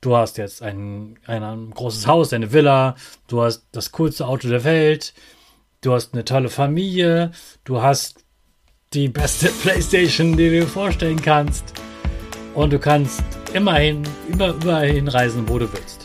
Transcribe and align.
du 0.00 0.16
hast 0.16 0.38
jetzt 0.38 0.62
ein, 0.62 1.18
ein, 1.26 1.70
großes 1.70 2.06
Haus, 2.06 2.32
eine 2.32 2.52
Villa, 2.52 2.96
du 3.28 3.42
hast 3.42 3.66
das 3.72 3.92
coolste 3.92 4.26
Auto 4.26 4.48
der 4.48 4.64
Welt, 4.64 5.14
du 5.82 5.92
hast 5.92 6.14
eine 6.14 6.24
tolle 6.24 6.48
Familie, 6.48 7.32
du 7.64 7.82
hast 7.82 8.24
die 8.92 9.08
beste 9.08 9.48
Playstation, 9.62 10.36
die 10.36 10.44
du 10.44 10.60
dir 10.60 10.66
vorstellen 10.66 11.20
kannst. 11.20 11.74
Und 12.54 12.72
du 12.72 12.80
kannst 12.80 13.22
immerhin, 13.54 14.02
über, 14.28 14.48
überall 14.48 14.90
hinreisen, 14.90 15.48
wo 15.48 15.58
du 15.58 15.72
willst. 15.72 16.00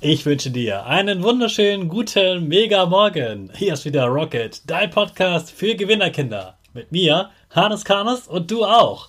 Ich 0.00 0.26
wünsche 0.26 0.50
dir 0.50 0.84
einen 0.84 1.22
wunderschönen, 1.22 1.88
guten, 1.88 2.48
mega 2.48 2.84
Morgen. 2.84 3.50
Hier 3.54 3.74
ist 3.74 3.84
wieder 3.84 4.06
Rocket, 4.06 4.68
dein 4.68 4.90
Podcast 4.90 5.50
für 5.50 5.76
Gewinnerkinder. 5.76 6.58
Mit 6.74 6.90
mir, 6.90 7.30
Hannes 7.50 7.84
Karnes 7.84 8.26
und 8.26 8.50
du 8.50 8.64
auch. 8.64 9.08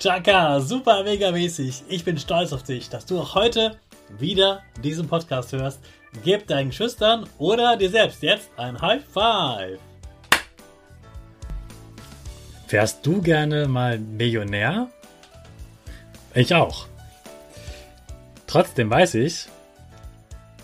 Chaka, 0.00 0.60
super 0.60 1.04
mega 1.04 1.30
mäßig. 1.30 1.82
Ich 1.90 2.06
bin 2.06 2.16
stolz 2.18 2.54
auf 2.54 2.62
dich, 2.62 2.88
dass 2.88 3.04
du 3.04 3.20
auch 3.20 3.34
heute 3.34 3.76
wieder 4.18 4.62
diesen 4.82 5.06
Podcast 5.06 5.52
hörst. 5.52 5.78
Gib 6.24 6.46
deinen 6.46 6.72
Schüchtern 6.72 7.28
oder 7.36 7.76
dir 7.76 7.90
selbst 7.90 8.22
jetzt 8.22 8.48
ein 8.56 8.80
High 8.80 9.04
Five. 9.04 9.78
Wärst 12.70 13.04
du 13.04 13.20
gerne 13.20 13.68
mal 13.68 13.98
Millionär? 13.98 14.88
Ich 16.32 16.54
auch. 16.54 16.86
Trotzdem 18.46 18.88
weiß 18.88 19.16
ich, 19.16 19.48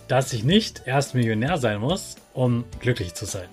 dass 0.09 0.33
ich 0.33 0.45
nicht 0.45 0.87
erst 0.87 1.15
Millionär 1.15 1.59
sein 1.59 1.79
muss, 1.81 2.17
um 2.33 2.65
glücklich 2.81 3.13
zu 3.13 3.27
sein. 3.27 3.49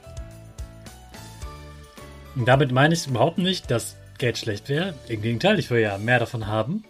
Und 2.36 2.46
damit 2.46 2.72
meine 2.72 2.94
ich 2.94 3.06
überhaupt 3.06 3.38
nicht, 3.38 3.70
dass 3.70 3.98
Geld 4.23 4.38
schlecht 4.38 4.69
wäre. 4.69 4.94
Im 5.09 5.22
Gegenteil, 5.22 5.59
ich 5.59 5.69
will 5.69 5.81
ja 5.81 5.97
mehr 5.97 6.17
davon 6.17 6.47
haben. 6.47 6.85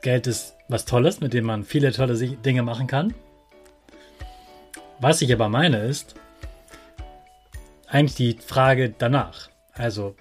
Geld 0.00 0.28
ist 0.28 0.54
was 0.68 0.84
Tolles, 0.84 1.18
mit 1.18 1.32
dem 1.32 1.44
man 1.44 1.64
viele 1.64 1.90
tolle 1.90 2.16
Dinge 2.16 2.62
machen 2.62 2.86
kann. 2.86 3.14
Was 5.00 5.22
ich 5.22 5.32
aber 5.32 5.48
meine 5.48 5.78
ist, 5.78 6.14
eigentlich 7.88 8.14
die 8.14 8.38
Frage 8.40 8.94
danach. 8.96 9.50
Also, 9.72 10.14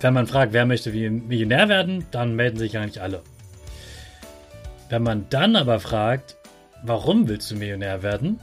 wenn 0.00 0.12
man 0.12 0.26
fragt, 0.26 0.52
wer 0.52 0.66
möchte 0.66 0.92
wie 0.92 1.08
Millionär 1.08 1.68
werden, 1.68 2.04
dann 2.10 2.34
melden 2.34 2.58
sich 2.58 2.76
eigentlich 2.76 3.00
alle. 3.00 3.22
Wenn 4.88 5.04
man 5.04 5.28
dann 5.30 5.54
aber 5.54 5.78
fragt, 5.78 6.36
warum 6.82 7.28
willst 7.28 7.52
du 7.52 7.54
Millionär 7.54 8.02
werden? 8.02 8.40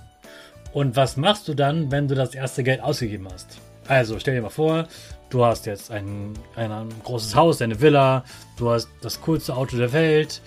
Und 0.71 0.95
was 0.95 1.17
machst 1.17 1.49
du 1.49 1.53
dann, 1.53 1.91
wenn 1.91 2.07
du 2.07 2.15
das 2.15 2.33
erste 2.33 2.63
Geld 2.63 2.79
ausgegeben 2.79 3.27
hast? 3.29 3.59
Also, 3.87 4.17
stell 4.19 4.35
dir 4.35 4.41
mal 4.41 4.49
vor, 4.49 4.87
du 5.29 5.43
hast 5.43 5.65
jetzt 5.65 5.91
ein, 5.91 6.33
ein, 6.55 6.89
großes 7.03 7.35
Haus, 7.35 7.61
eine 7.61 7.81
Villa, 7.81 8.23
du 8.57 8.69
hast 8.69 8.87
das 9.01 9.21
coolste 9.21 9.55
Auto 9.55 9.77
der 9.77 9.91
Welt, 9.91 10.41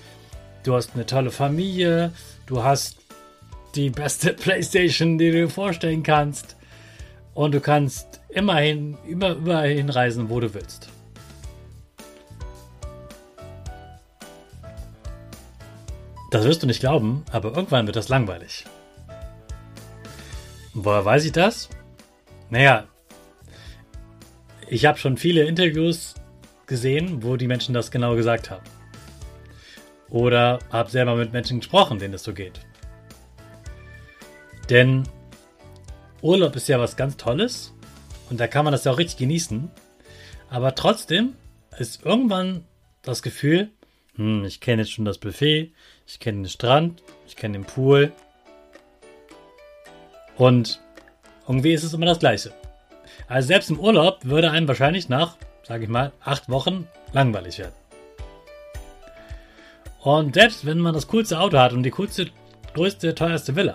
du 0.63 0.75
hast 0.75 0.95
eine 0.95 1.05
tolle 1.07 1.31
Familie, 1.31 2.13
du 2.47 2.63
hast 2.63 2.97
die 3.75 3.91
beste 3.91 4.33
Playstation, 4.35 5.19
die 5.19 5.31
du 5.31 5.39
dir 5.39 5.51
vorstellen 5.51 6.03
kannst. 6.03 6.57
Und 7.35 7.53
du 7.53 7.61
kannst 7.61 8.21
immerhin 8.31 8.97
über, 9.07 9.33
überall 9.33 9.69
hinreisen, 9.69 10.31
wo 10.31 10.41
du 10.41 10.55
willst. 10.55 10.89
Das 16.31 16.45
wirst 16.45 16.63
du 16.63 16.67
nicht 16.67 16.81
glauben, 16.81 17.25
aber 17.31 17.55
irgendwann 17.55 17.87
wird 17.87 17.97
das 17.97 18.09
langweilig. 18.09 18.65
woher 20.73 21.05
weiß 21.05 21.27
ich 21.27 21.33
das? 21.33 21.69
Naja, 22.49 22.85
ich 24.69 24.85
habe 24.85 24.99
schon 24.99 25.17
viele 25.17 25.45
Interviews 25.45 26.15
gesehen, 26.67 27.23
wo 27.23 27.37
die 27.37 27.47
Menschen 27.47 27.75
das 27.75 27.91
genau 27.91 28.17
gesagt 28.17 28.51
haben. 28.51 28.65
Oder 30.09 30.59
habe 30.71 30.91
selber 30.91 31.15
mit 31.17 31.33
Menschen 31.33 31.61
gesprochen, 31.61 31.99
denen 31.99 32.13
das 32.13 32.25
so 32.25 32.33
geht. 32.33 32.61
Denn 34.71 35.05
Urlaub 36.23 36.57
ist 36.57 36.69
ja 36.69 36.81
was 36.81 36.97
ganz 36.97 37.17
Tolles 37.17 37.73
und 38.31 38.41
da 38.41 38.47
kann 38.49 38.65
man 38.65 38.73
das 38.73 38.85
ja 38.85 38.93
auch 38.93 38.99
richtig 38.99 39.19
genießen. 39.19 39.71
Aber 40.51 40.75
trotzdem 40.75 41.35
ist 41.79 42.05
irgendwann 42.05 42.65
das 43.03 43.23
Gefühl, 43.23 43.71
hm, 44.17 44.45
ich 44.45 44.61
kenne 44.61 44.83
jetzt 44.83 44.93
schon 44.93 45.05
das 45.05 45.19
Buffet, 45.19 45.73
ich 46.07 46.19
kenne 46.19 46.43
den 46.43 46.49
Strand, 46.49 47.03
ich 47.27 47.37
kenne 47.37 47.59
den 47.59 47.65
Pool. 47.65 48.13
Und 50.37 50.81
irgendwie 51.47 51.73
ist 51.73 51.85
es 51.85 51.95
immer 51.95 52.07
das 52.07 52.19
Gleiche. 52.19 52.53
Also 53.29 53.49
selbst 53.49 53.71
im 53.71 53.81
Urlaub 53.81 54.25
würde 54.25 54.51
einem 54.51 54.69
wahrscheinlich 54.69 55.09
nach, 55.09 55.37
sage 55.63 55.85
ich 55.85 55.91
mal, 55.91 56.13
acht 56.23 56.49
Wochen 56.49 56.87
langweilig 57.13 57.59
werden. 57.59 57.75
Und 60.01 60.35
selbst 60.35 60.65
wenn 60.65 60.79
man 60.79 60.95
das 60.95 61.09
coolste 61.09 61.41
Auto 61.41 61.59
hat 61.59 61.73
und 61.73 61.83
die 61.83 61.91
coolste, 61.91 62.29
größte, 62.75 63.15
teuerste 63.15 63.57
Villa, 63.57 63.73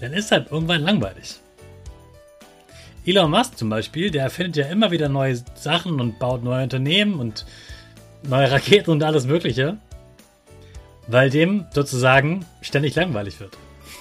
dann 0.00 0.12
ist 0.12 0.30
halt 0.30 0.50
irgendwann 0.50 0.82
langweilig. 0.82 1.36
Elon 3.06 3.30
Musk 3.30 3.58
zum 3.58 3.70
Beispiel, 3.70 4.10
der 4.10 4.24
erfindet 4.24 4.56
ja 4.56 4.66
immer 4.66 4.90
wieder 4.90 5.08
neue 5.08 5.36
Sachen 5.54 6.00
und 6.00 6.18
baut 6.18 6.42
neue 6.42 6.64
Unternehmen 6.64 7.18
und 7.20 7.46
neue 8.22 8.50
Raketen 8.50 8.90
und 8.90 9.02
alles 9.02 9.26
Mögliche, 9.26 9.78
weil 11.06 11.30
dem 11.30 11.66
sozusagen 11.72 12.44
ständig 12.62 12.94
langweilig 12.94 13.40
wird. 13.40 13.56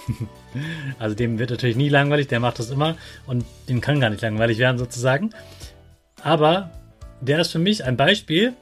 also 1.00 1.16
dem 1.16 1.40
wird 1.40 1.50
natürlich 1.50 1.76
nie 1.76 1.90
langweilig, 1.90 2.28
der 2.28 2.40
macht 2.40 2.60
das 2.60 2.70
immer 2.70 2.98
und 3.26 3.46
dem 3.70 3.82
kann 3.82 4.00
gar 4.00 4.10
nicht 4.10 4.22
langweilig 4.22 4.58
werden 4.58 4.78
sozusagen. 4.78 5.32
Aber 6.22 6.72
der 7.22 7.40
ist 7.40 7.52
für 7.52 7.60
mich 7.60 7.84
ein 7.84 7.98
Beispiel 7.98 8.54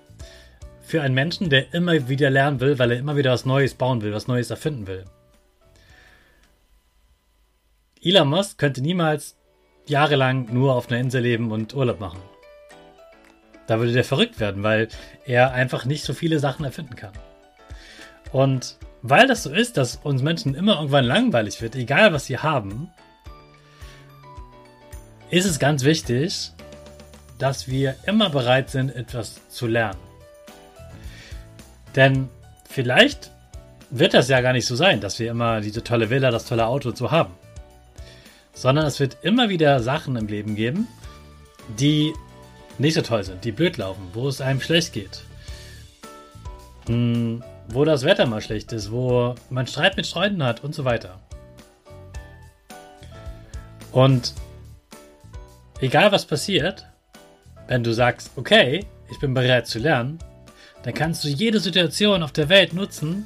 für 0.83 1.01
einen 1.01 1.16
Menschen, 1.16 1.50
der 1.50 1.74
immer 1.74 2.10
wieder 2.10 2.30
lernen 2.30 2.60
will, 2.60 2.78
weil 2.78 2.92
er 2.92 3.00
immer 3.00 3.16
wieder 3.16 3.31
was 3.31 3.45
Neues 3.45 3.74
bauen 3.74 4.01
will, 4.01 4.13
was 4.13 4.28
Neues 4.28 4.50
erfinden 4.50 4.88
will. 4.88 5.06
Elon 8.01 8.28
Musk 8.28 8.57
könnte 8.57 8.81
niemals 8.81 9.38
jahrelang 9.86 10.51
nur 10.51 10.74
auf 10.74 10.89
einer 10.89 11.00
Insel 11.00 11.22
leben 11.22 11.51
und 11.51 11.74
Urlaub 11.75 12.00
machen. 12.00 12.19
Da 13.68 13.80
würde 13.80 13.94
der 13.94 14.04
verrückt 14.04 14.39
werden, 14.39 14.63
weil 14.63 14.89
er 15.25 15.54
einfach 15.54 15.86
nicht 15.86 16.04
so 16.04 16.13
viele 16.13 16.39
Sachen 16.39 16.66
erfinden 16.66 16.95
kann. 16.95 17.13
Und 18.31 18.78
weil 19.01 19.27
das 19.27 19.44
so 19.44 19.51
ist, 19.51 19.77
dass 19.77 19.98
uns 19.98 20.21
Menschen 20.21 20.56
immer 20.56 20.75
irgendwann 20.75 21.06
langweilig 21.06 21.62
wird, 21.62 21.75
egal 21.75 22.13
was 22.13 22.25
sie 22.25 22.38
haben, 22.38 22.89
ist 25.30 25.45
es 25.45 25.59
ganz 25.59 25.83
wichtig, 25.83 26.51
dass 27.39 27.68
wir 27.68 27.95
immer 28.06 28.30
bereit 28.30 28.69
sind, 28.69 28.95
etwas 28.95 29.48
zu 29.50 29.65
lernen. 29.65 30.00
Denn 31.95 32.30
vielleicht 32.69 33.31
wird 33.89 34.13
das 34.13 34.30
ja 34.30 34.42
gar 34.42 34.53
nicht 34.53 34.65
so 34.65 34.75
sein, 34.75 35.01
dass 35.01 35.19
wir 35.19 35.31
immer 35.31 35.62
diese 35.62 35.83
tolle 35.83 36.09
Villa, 36.09 36.31
das 36.31 36.45
tolle 36.45 36.68
Auto 36.68 36.92
zu 36.92 37.12
haben. 37.12 37.33
Sondern 38.54 38.86
es 38.86 39.00
wird 39.00 39.18
immer 39.24 39.50
wieder 39.50 39.80
Sachen 39.80 40.15
im 40.15 40.27
Leben 40.27 40.56
geben, 40.56 40.88
die 41.80 42.13
nicht 42.77 42.94
so 42.94 43.01
toll 43.01 43.24
sind, 43.24 43.44
die 43.44 43.51
blöd 43.51 43.77
laufen, 43.77 44.09
wo 44.13 44.27
es 44.27 44.42
einem 44.42 44.62
schlecht 44.62 44.94
geht. 44.94 45.24
Hm, 46.88 47.44
wo 47.73 47.85
das 47.85 48.03
Wetter 48.03 48.25
mal 48.25 48.41
schlecht 48.41 48.71
ist, 48.73 48.91
wo 48.91 49.35
man 49.50 49.68
Streit 49.68 49.97
mit 49.97 50.07
Freunden 50.07 50.44
hat 50.44 50.63
und 50.63 50.75
so 50.75 50.85
weiter. 50.85 51.19
Und 53.91 54.33
egal 55.79 56.12
was 56.12 56.25
passiert, 56.25 56.85
wenn 57.68 57.83
du 57.83 57.94
sagst, 57.94 58.31
okay, 58.35 58.85
ich 59.09 59.19
bin 59.19 59.33
bereit 59.33 59.68
zu 59.68 59.79
lernen, 59.79 60.19
dann 60.83 60.94
kannst 60.94 61.23
du 61.23 61.27
jede 61.27 61.59
Situation 61.59 62.23
auf 62.23 62.31
der 62.31 62.50
Welt 62.50 62.73
nutzen 62.73 63.25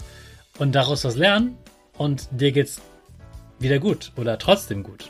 und 0.57 0.73
daraus 0.73 1.03
was 1.03 1.15
lernen 1.15 1.57
und 1.97 2.27
dir 2.31 2.51
geht's 2.51 2.81
wieder 3.59 3.79
gut 3.79 4.11
oder 4.17 4.37
trotzdem 4.37 4.83
gut. 4.83 5.09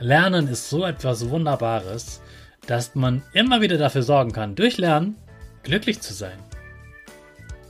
Lernen 0.00 0.48
ist 0.48 0.68
so 0.68 0.84
etwas 0.84 1.30
Wunderbares, 1.30 2.20
dass 2.66 2.94
man 2.94 3.22
immer 3.32 3.60
wieder 3.60 3.78
dafür 3.78 4.02
sorgen 4.02 4.32
kann, 4.32 4.54
durch 4.54 4.76
Lernen 4.78 5.16
glücklich 5.62 6.00
zu 6.00 6.12
sein. 6.12 6.38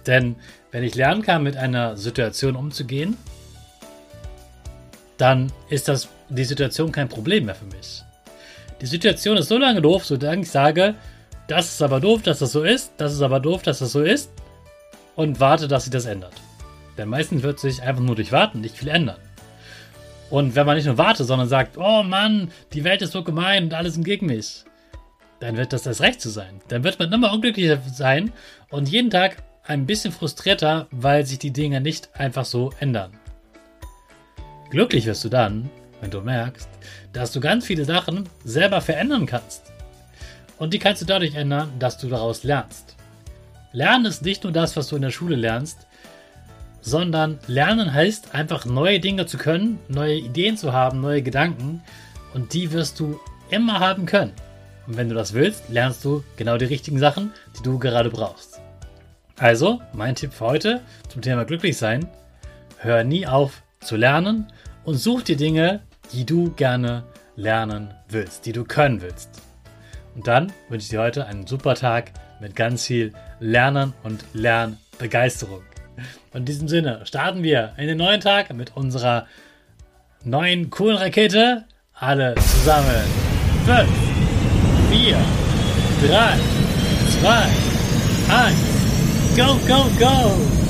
Denn 0.07 0.37
wenn 0.71 0.85
ich 0.85 0.95
lernen 0.95 1.23
kann, 1.23 1.43
mit 1.43 1.57
einer 1.57 1.97
Situation 1.97 2.57
umzugehen, 2.57 3.17
dann 5.17 5.53
ist 5.69 5.89
das 5.89 6.09
die 6.29 6.45
Situation 6.45 6.93
kein 6.93 7.09
Problem 7.09 7.47
mehr 7.47 7.55
für 7.55 7.67
mich. 7.67 8.03
Die 8.81 8.87
Situation 8.87 9.37
ist 9.37 9.49
so 9.49 9.59
lange 9.59 9.81
doof, 9.81 10.05
solange 10.05 10.43
ich 10.43 10.51
sage, 10.51 10.95
das 11.47 11.67
ist 11.67 11.83
aber 11.83 12.01
doof, 12.01 12.23
dass 12.23 12.39
das 12.39 12.53
so 12.53 12.63
ist, 12.63 12.93
das 12.97 13.13
ist 13.13 13.23
aber 13.23 13.41
doof, 13.41 13.63
dass 13.63 13.79
das 13.79 13.93
so 13.93 14.03
ist 14.03 14.31
und 15.15 15.41
warte, 15.41 15.69
dass 15.69 15.85
sich 15.85 15.93
das 15.93 16.07
ändert. 16.07 16.35
Denn 16.97 17.09
meistens 17.09 17.43
wird 17.43 17.61
sich 17.61 17.83
einfach 17.83 18.03
nur 18.03 18.17
durch 18.17 18.33
Warten 18.33 18.61
nicht 18.61 18.77
viel 18.77 18.89
ändern. 18.89 19.19
Und 20.31 20.55
wenn 20.55 20.67
man 20.67 20.77
nicht 20.77 20.87
nur 20.87 20.99
wartet, 20.99 21.27
sondern 21.27 21.49
sagt, 21.49 21.77
oh 21.77 22.03
Mann, 22.03 22.51
die 22.73 22.85
Welt 22.85 23.03
ist 23.03 23.13
so 23.13 23.23
gemein 23.23 23.65
und 23.65 23.75
alles 23.75 24.01
gegen 24.01 24.27
mich, 24.27 24.65
dann 25.41 25.57
wird 25.57 25.73
das 25.73 25.83
das 25.83 26.01
Recht 26.01 26.21
zu 26.21 26.31
sein. 26.31 26.61
Dann 26.69 26.83
wird 26.83 26.99
man 26.99 27.13
immer 27.13 27.33
unglücklicher 27.33 27.79
sein 27.93 28.33
und 28.71 28.89
jeden 28.89 29.11
Tag 29.11 29.37
ein 29.67 29.87
bisschen 29.87 30.13
frustrierter, 30.13 30.87
weil 30.91 31.25
sich 31.25 31.39
die 31.39 31.53
Dinge 31.53 31.81
nicht 31.81 32.11
einfach 32.15 32.45
so 32.45 32.73
ändern. 32.81 33.13
Glücklich 34.71 35.07
wirst 35.07 35.25
du 35.25 35.29
dann, 35.29 35.71
wenn 36.01 36.11
du 36.11 36.21
merkst, 36.21 36.69
dass 37.13 37.33
du 37.33 37.41
ganz 37.41 37.65
viele 37.65 37.85
Sachen 37.85 38.29
selber 38.45 38.81
verändern 38.81 39.27
kannst. 39.27 39.73
Und 40.59 40.75
die 40.75 40.79
kannst 40.79 41.03
du 41.03 41.07
dadurch 41.07 41.35
ändern, 41.35 41.73
dass 41.79 41.99
du 41.99 42.09
daraus 42.09 42.45
lernst. 42.45 42.95
Lernen 43.73 44.07
ist 44.07 44.23
nicht 44.23 44.45
nur 44.45 44.53
das, 44.53 44.77
was 44.77 44.89
du 44.89 44.97
in 44.97 45.03
der 45.03 45.11
Schule 45.11 45.37
lernst, 45.37 45.87
sondern 46.81 47.39
Lernen 47.47 47.93
heißt 47.93 48.35
einfach 48.35 48.67
neue 48.67 49.01
Dinge 49.01 49.27
zu 49.27 49.39
können, 49.39 49.79
neue 49.89 50.17
Ideen 50.17 50.57
zu 50.57 50.73
haben, 50.73 51.01
neue 51.01 51.23
Gedanken 51.23 51.83
und 52.35 52.53
die 52.53 52.73
wirst 52.73 53.01
du 53.01 53.19
immer 53.49 53.81
haben 53.81 54.05
können. 54.05 54.33
Und 54.87 54.99
wenn 54.99 55.09
du 55.09 55.15
das 55.15 55.33
willst, 55.33 55.71
lernst 55.71 56.05
du 56.05 56.23
genau 56.37 56.59
die 56.59 56.67
richtigen 56.67 56.99
Sachen, 56.99 57.33
die 57.59 57.63
du 57.63 57.79
gerade 57.79 58.11
brauchst. 58.11 58.61
Also, 59.39 59.81
mein 59.93 60.15
Tipp 60.15 60.33
für 60.33 60.45
heute 60.45 60.81
zum 61.09 61.21
Thema 61.21 61.45
glücklich 61.45 61.77
sein, 61.77 62.07
hör 62.79 63.03
nie 63.03 63.27
auf 63.27 63.63
zu 63.81 63.97
lernen 63.97 64.53
und 64.85 64.95
such 64.95 65.23
dir 65.23 65.37
Dinge, 65.37 65.81
die 66.13 66.25
du 66.25 66.53
gerne 66.53 67.05
lernen 67.35 67.93
willst, 68.09 68.47
die 68.47 68.53
du 68.53 68.65
können 68.65 69.03
willst. 69.03 69.43
Und 70.15 70.29
dann 70.29 70.53
wünsche 70.69 70.85
ich 70.85 70.91
dir 70.91 71.01
heute 71.01 71.27
einen 71.27 71.49
super 71.49 71.75
Tag 71.75 72.13
mit 72.41 72.55
ganz 72.55 72.87
viel 72.87 73.13
Lernen 73.41 73.93
und 74.05 74.25
Lernbegeisterung. 74.35 75.63
Und 76.33 76.41
in 76.41 76.45
diesem 76.45 76.69
Sinne 76.69 77.05
starten 77.05 77.43
wir 77.43 77.73
in 77.77 77.89
den 77.89 77.99
neuen 77.99 78.21
Tag 78.21 78.53
mit 78.55 78.77
unserer 78.77 79.27
neuen 80.23 80.71
coolen 80.71 80.97
Rakete. 80.97 81.65
Alle 81.95 82.35
zusammen. 82.37 83.05
5, 83.67 83.89
4, 84.91 85.17
3, 86.09 86.37
2, 87.21 87.49
1. 88.33 88.84
Go, 89.37 89.59
go, 89.67 89.91
go! 89.99 90.64